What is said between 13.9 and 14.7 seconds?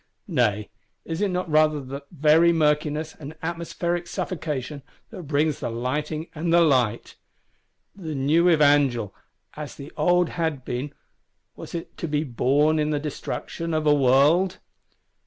World?